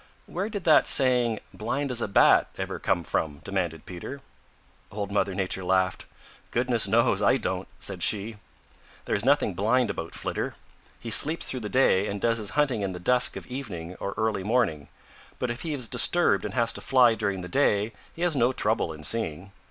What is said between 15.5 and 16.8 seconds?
if he is disturbed and has